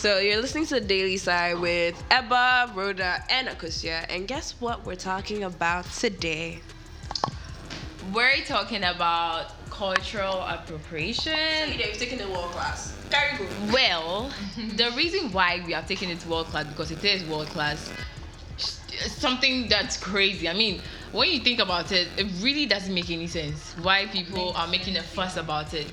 [0.00, 4.06] So you're listening to the Daily Side with Ebba, Rhoda, and Akusia.
[4.08, 6.60] And guess what we're talking about today?
[8.10, 11.34] We're talking about cultural appropriation.
[11.76, 12.92] you've taken the world class.
[13.10, 13.72] Very good.
[13.74, 14.32] Well,
[14.76, 17.92] the reason why we are taking it to world class because it is world class.
[18.56, 20.48] Something that's crazy.
[20.48, 20.80] I mean,
[21.12, 24.96] when you think about it, it really doesn't make any sense why people are making
[24.96, 25.92] a fuss about it.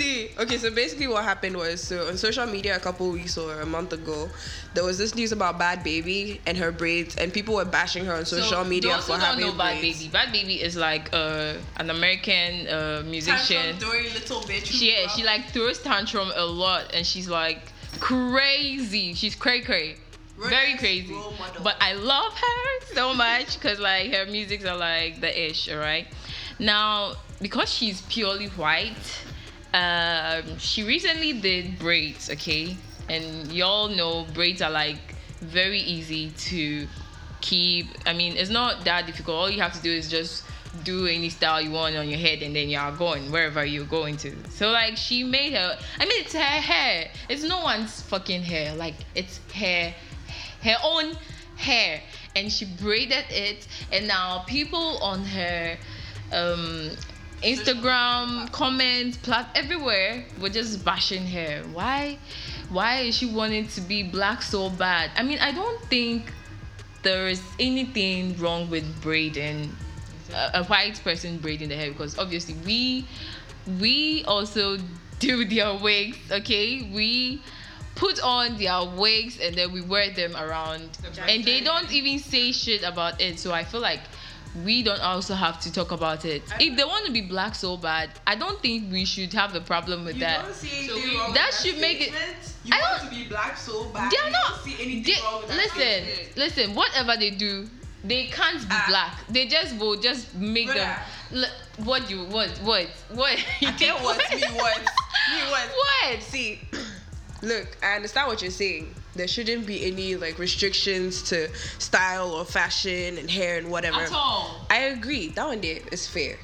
[0.00, 3.60] See, okay, so basically what happened was so on social media a couple weeks or
[3.60, 4.30] a month ago,
[4.72, 8.14] there was this news about Bhad Bhabie and her braids, and people were bashing her
[8.14, 9.98] on social so media those for who don't having know Bad braids.
[9.98, 10.10] Baby.
[10.10, 13.78] Bhad Bhabie is like uh, an American uh, musician.
[13.78, 14.64] little bitch.
[14.64, 17.60] She yeah, she like throws tantrum a lot, and she's like
[17.98, 19.12] crazy.
[19.12, 19.96] She's cray cray.
[20.38, 21.14] Very crazy.
[21.62, 26.06] But I love her so much because like her musics are like the ish, alright?
[26.58, 28.94] Now, because she's purely white,
[29.72, 32.76] um, she recently did braids, okay?
[33.08, 36.86] And y'all know braids are like very easy to
[37.40, 37.86] keep.
[38.06, 39.36] I mean, it's not that difficult.
[39.36, 40.44] All you have to do is just
[40.84, 44.16] do any style you want on your head and then you're going wherever you're going
[44.18, 44.34] to.
[44.50, 47.10] So like she made her I mean it's her hair.
[47.28, 48.74] It's no one's fucking hair.
[48.74, 49.94] Like it's her
[50.62, 51.16] her own
[51.56, 52.00] hair.
[52.36, 55.76] And she braided it and now people on her
[56.32, 56.90] um
[57.42, 61.62] Instagram comments, plat everywhere were just bashing her.
[61.72, 62.18] Why
[62.68, 65.10] why is she wanting to be black so bad?
[65.16, 66.32] I mean I don't think
[67.02, 69.74] there is anything wrong with braiding
[70.32, 73.06] a, a white person braiding the hair because obviously we
[73.80, 74.76] we also
[75.18, 77.40] do their wigs okay we
[77.94, 80.88] put on their wigs and then we wear them around
[81.28, 84.00] and they don't even say shit about it so i feel like
[84.64, 87.76] we don't also have to talk about it if they want to be black so
[87.76, 91.78] bad i don't think we should have a problem with that So we- that should
[91.78, 92.12] make it-
[92.64, 94.10] You I don't- want to be black so bad.
[94.10, 96.36] they're not don't see anything they- wrong with that listen statement.
[96.36, 97.68] listen whatever they do
[98.04, 98.84] they can't be Ah.
[98.88, 100.96] black they just will just make them.
[101.32, 101.44] L-
[101.84, 105.68] what you what what what you I can't what me what me what.
[105.68, 106.60] what See,
[107.42, 108.92] look, I understand what you're saying.
[109.14, 111.48] There shouldn't be any like restrictions to
[111.78, 114.00] style or fashion and hair and whatever.
[114.00, 115.28] at all I agree.
[115.28, 116.36] That one there is fair.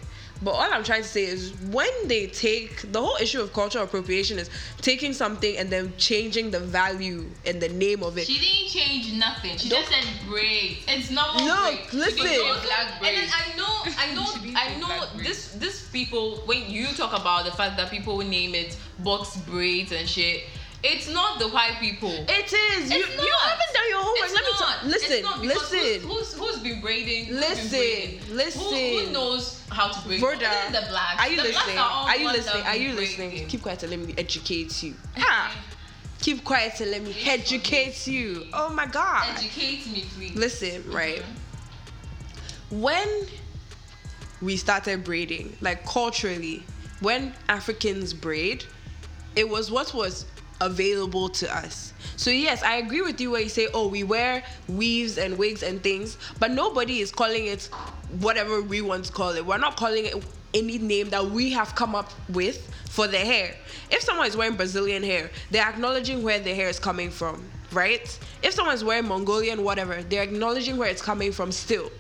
[0.43, 3.85] But all I'm trying to say is when they take the whole issue of cultural
[3.85, 4.51] appropriation is
[4.83, 8.27] taking something and then changing the value and the name of it.
[8.27, 11.95] she didn't change nothing she Don't- just said braids it's normal Look, braids.
[11.95, 12.17] listen.
[12.19, 15.53] She Also- didn't black And braids then I know, I know, I know this.
[15.53, 20.07] This people when you talk about the fact that people name it box braids and
[20.07, 20.43] shit,
[20.93, 22.11] it's not the white people.
[22.11, 22.91] It is.
[22.91, 23.51] You, It's you not.
[23.51, 24.25] haven't done your homework.
[24.25, 24.61] It's Let me not.
[24.61, 24.85] talk.
[24.85, 26.09] Listen, It's not because listen.
[26.09, 27.25] Who's, who's, who's been braiding?
[27.27, 28.19] Who's Listen, been braiding?
[28.21, 28.63] Who, listen.
[29.07, 30.21] who knows how to braid?
[30.21, 31.21] The blacks.
[31.21, 31.79] are you the listening?
[31.79, 32.63] Are, Are you listening?
[32.67, 33.29] Are you listening?
[33.31, 33.49] braiding.
[33.49, 34.95] Keep quiet and let me educate you.
[35.19, 35.55] Ah,
[36.21, 38.47] keep quiet and let me educate you.
[38.53, 39.27] Oh my God.
[39.37, 40.35] Educate me, please.
[40.37, 41.23] Listen, right.
[42.71, 43.09] When
[44.43, 46.65] we started braiding, like culturally,
[47.01, 48.65] when Africans braid,
[49.37, 50.27] it was what was
[50.61, 51.93] available to us.
[52.17, 55.63] So yes, I agree with you where you say, oh, we wear weaves and wigs
[55.63, 57.69] and things, but nobody is calling it
[58.21, 59.45] whatever we want to call it.
[59.45, 60.25] We're not calling it
[60.55, 63.55] any name that we have come up with for the hair.
[63.91, 68.19] If someone is wearing Brazilian hair, they're acknowledging where the hair is coming from, right?
[68.43, 71.91] If someone's wearing Mongolian whatever, they're acknowledging where it's coming from still.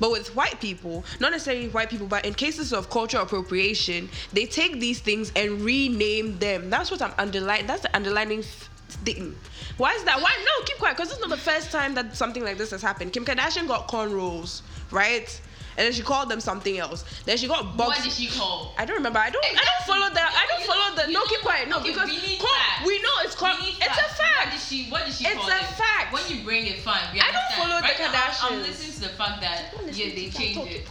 [0.00, 4.46] But with white people, not necessarily white people, but in cases of cultural appropriation, they
[4.46, 6.68] take these things and rename them.
[6.68, 7.66] That's what I'm underlining.
[7.66, 8.42] That's the underlining
[8.88, 9.36] thing.
[9.76, 10.20] Why is that?
[10.20, 10.32] Why?
[10.44, 13.12] No, keep quiet, because it's not the first time that something like this has happened.
[13.12, 15.40] Kim Kardashian got cornrows, right?
[15.76, 17.04] And then she called them something else.
[17.24, 17.98] Then she got bugs.
[17.98, 18.74] What did she call?
[18.78, 19.18] I don't remember.
[19.18, 19.44] I don't.
[19.44, 20.30] I don't follow that.
[20.32, 21.12] I don't you follow the.
[21.12, 21.68] No, keep quiet.
[21.68, 23.58] No, okay, because we call- we know it's called.
[23.60, 24.18] It's a facts.
[24.18, 24.50] What fact.
[24.52, 24.88] did she?
[24.90, 25.76] What did she It's a it?
[25.76, 26.12] fact.
[26.12, 27.00] When you bring it, fine.
[27.12, 30.30] I don't follow the right Now, I'm, I'm listening to the fact that yeah, they
[30.30, 30.88] changed it.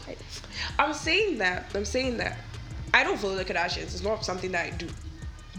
[0.78, 1.72] I'm saying that.
[1.74, 2.38] I'm saying that.
[2.94, 3.94] I don't follow the Kardashians.
[3.94, 4.88] It's not something that I do.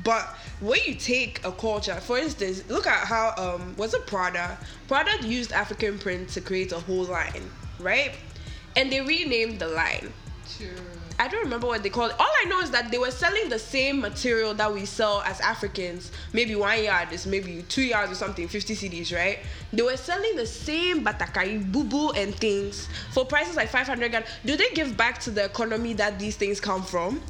[0.04, 0.22] But
[0.60, 4.58] when you take a culture, for instance, look at how um was it Prada?
[4.88, 8.12] Prada used African print to create a whole line, right?
[8.76, 10.12] And they renamed the line.
[11.18, 12.16] I don't remember what they called it.
[12.18, 15.40] All I know is that they were selling the same material that we sell as
[15.40, 16.10] Africans.
[16.32, 19.38] Maybe one yard is maybe two yards or something, 50 cedis, right?
[19.72, 24.26] They were selling the same batakari, bubu, and things for prices like 500 Ghana.
[24.44, 27.20] Do they give back to the economy that these things come from?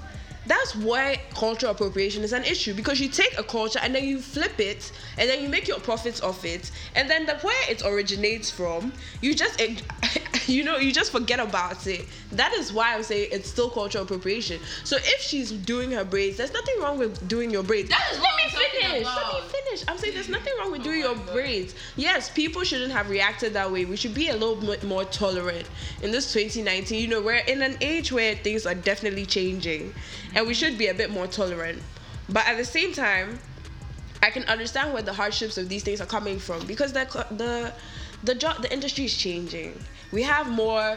[0.47, 4.21] that's why cultural appropriation is an issue because you take a culture and then you
[4.21, 7.83] flip it and then you make your profits off it and then the where it
[7.85, 9.59] originates from you just
[10.49, 12.07] you know you just forget about it.
[12.33, 14.61] That is why i'm saying it's still cultural appropriation.
[14.85, 17.89] So if she's doing her braids there's nothing wrong with doing your braids.
[17.91, 19.07] That is let me finish.
[19.07, 19.85] Let me finish.
[19.89, 21.33] I'm saying there's nothing wrong with Oh doing your God.
[21.33, 21.75] braids.
[21.97, 23.85] Yes people shouldn't have reacted that way.
[23.85, 25.69] We should be a little bit more tolerant
[26.03, 29.95] in this 2019 you know we're in an age where things are definitely changing
[30.35, 31.83] and we should be a bit more tolerant.
[32.29, 33.39] But at the same time
[34.23, 37.73] I can understand where the hardships of these things are coming from because the the
[38.23, 39.79] the job the industry is changing.
[40.15, 40.97] We have more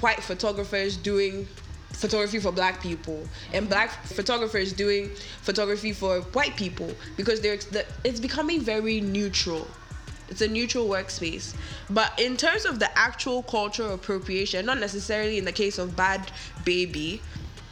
[0.00, 1.48] white photographers doing
[1.90, 5.10] photography for black people and black photographers doing
[5.42, 7.58] photography for white people because they're
[8.04, 9.66] it's becoming very neutral.
[10.28, 11.52] It's a neutral workspace.
[11.90, 16.28] But in terms of the actual cultural appropriation not necessarily in the case of Bhad
[16.64, 17.18] Bhabie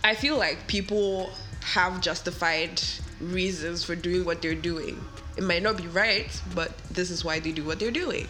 [0.03, 1.31] i feel like people
[1.63, 2.83] have justified
[3.21, 5.01] reasons for doing what they're doing.
[5.37, 8.27] It might not be right but this is why they do what they're doing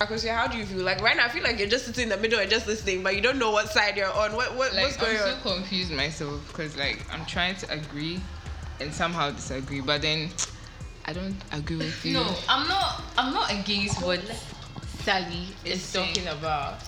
[0.00, 0.78] Akosia, how do you feel?
[0.84, 3.02] Like right now, I feel like you're just sitting in the middle and just listening,
[3.02, 4.34] but you don't know what side you're on.
[4.34, 5.42] What, what what's Like going I'm on?
[5.42, 8.20] so confused myself because like I'm trying to agree
[8.80, 10.30] and somehow disagree, but then
[11.06, 12.14] I don't agree with you.
[12.14, 13.02] No, I'm not.
[13.16, 14.20] I'm not against what
[15.04, 16.14] Sally is saying.
[16.14, 16.80] talking about.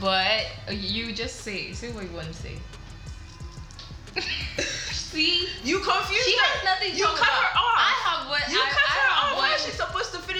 [0.00, 2.56] But uh, you just say say what you want to say.
[5.12, 6.42] See, You confused she her.
[6.44, 7.42] has nothing to You talk cut about.
[7.44, 7.76] her off.
[7.76, 8.88] I have what You I, cut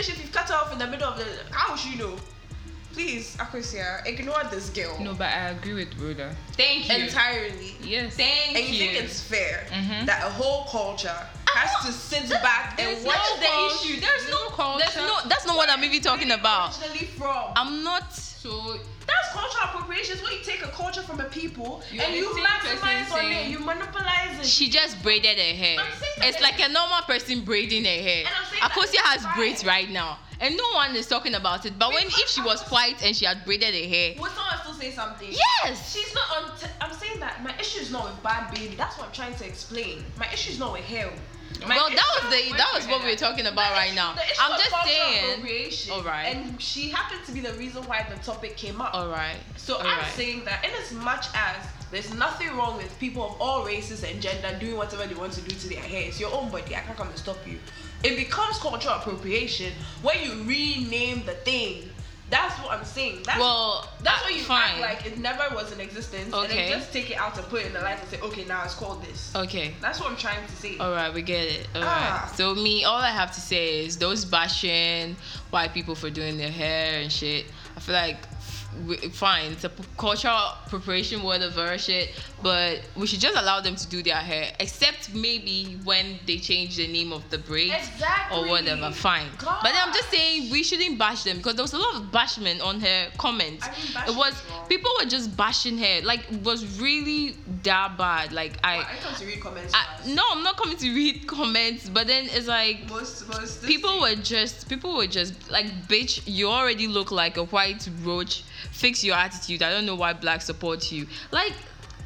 [0.02, 1.24] finish if you've cut her off in the middle of the?
[1.50, 2.16] How should you know?
[2.92, 6.36] Please, Akosia, ignore this girl No, but I agree with Rhoda.
[6.58, 7.04] Thank you.
[7.04, 7.74] entirely.
[7.82, 8.14] Yes.
[8.16, 8.90] Thank And you you.
[8.92, 10.04] think it's fair Mhm.
[10.04, 11.16] that a whole culture
[11.46, 13.98] has to sit back and There's watch no the cul- issue?
[14.00, 14.84] There's no culture.
[14.84, 15.20] There's no.
[15.26, 16.76] That's not what I'm even talking about.
[16.82, 17.52] Originally from.
[17.56, 18.12] I'm not.
[18.14, 20.14] So That's cultural appropriation.
[20.14, 23.18] It's when you take a culture from a people You're and you same maximize on
[23.20, 24.46] it, saying- you monopolize it.
[24.46, 25.78] She just braided her hair.
[25.80, 28.24] I'm It's like a normal person braiding her hair.
[28.62, 31.66] And I'm saying that Akosia has braids right now, and no one is talking about
[31.66, 31.78] it.
[31.78, 34.74] But when if she was white and she had braided her hair, Would someone still
[34.74, 35.28] say something?
[35.30, 35.92] yes.
[35.92, 36.56] She's not on.
[36.58, 38.76] T- I'm saying that my issue is not with Bhad Bhabie.
[38.76, 40.04] That's what I'm trying to explain.
[40.18, 41.10] My issue is not with him.
[41.66, 44.14] My well, that was the that was what we were talking about right now.
[44.14, 45.30] the issue I'm was just cultural saying.
[45.30, 45.92] appropriation.
[45.92, 46.34] Alright.
[46.36, 48.94] And she happened to be the reason why the topic came up.
[48.94, 49.36] All right.
[49.56, 50.06] So all I'm right.
[50.12, 51.56] saying that in as much as
[51.90, 55.42] there's nothing wrong with people of all races and gender doing whatever they want to
[55.42, 56.74] do to their hair, it's your own body.
[56.74, 57.58] I can't come and stop you.
[58.04, 59.72] It becomes cultural appropriation
[60.02, 61.88] when you rename the thing.
[62.30, 63.24] That's what I'm saying.
[63.26, 64.70] That's Well, that's when you fine.
[64.70, 66.70] act like it never was in existence, and Okay.
[66.70, 68.64] then just take it out and put it in the light and say, okay, now
[68.64, 69.30] it's called this.
[69.36, 69.74] Okay.
[69.82, 70.78] That's what I'm trying to say.
[70.78, 71.68] All right, we get it.
[71.74, 71.90] All right.
[71.90, 72.32] Ah.
[72.34, 75.14] So me, all I have to say is those bashing
[75.50, 77.46] white people for doing their hair and shit.
[77.76, 78.16] I feel like
[79.12, 82.10] fine, it's a cultural appropriation, whatever shit.
[82.42, 86.76] But we should just allow them to do their hair, except maybe when they change
[86.76, 88.38] the name of the braids Exactly.
[88.38, 88.90] or whatever.
[88.90, 89.28] Fine.
[89.38, 92.02] But then I'm just saying we shouldn't bash them because there was a lot of
[92.10, 93.66] bashment on her comments.
[94.08, 94.34] It was
[94.68, 98.32] people were just bashing her, like it was really that bad.
[98.32, 98.78] Like I.
[98.78, 99.72] I come to read comments.
[99.74, 104.00] I, no, I'm not coming to read comments, but then it's like most most people
[104.00, 108.44] were just people were just like, bitch, you already look like a white roach.
[108.70, 109.62] Fix your attitude.
[109.62, 111.06] I don't know why black support you.
[111.30, 111.52] Like,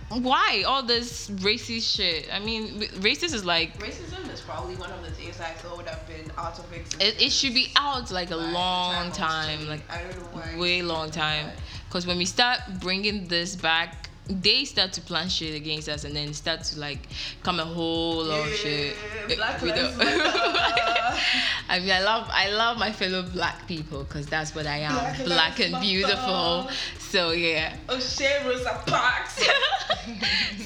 [0.09, 2.33] why all this racist shit?
[2.33, 5.87] I mean, racist is like Racism is probably one of the things I thought would
[5.89, 7.03] have been out of existence.
[7.03, 10.57] it, it should be out like a long of time, like I don't know why.
[10.59, 11.51] way long time.
[11.89, 16.15] Because when we start bringing this back, they start to plan shit against us, and
[16.15, 17.09] then start to like
[17.43, 18.97] come a whole lot of shit.
[19.37, 20.83] Black We Lives don't- Matter.
[21.69, 24.95] I mean, I love I love my fellow black people because that's what I am,
[24.95, 26.69] Black black, and beautiful.
[26.99, 27.77] So yeah.
[27.89, 29.37] Oh, O'Shea Rosa Parks.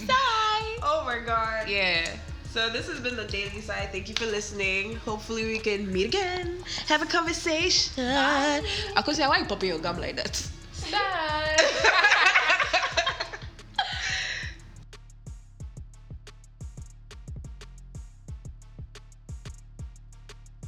[0.06, 0.76] Sigh.
[0.82, 1.68] oh my god.
[1.68, 2.16] Yeah.
[2.52, 3.92] So this has been the Daily Side.
[3.92, 4.96] Thank you for listening.
[4.96, 7.92] Hopefully we can meet again, have a conversation.
[8.96, 10.50] Akosia, why you popping your gum like that?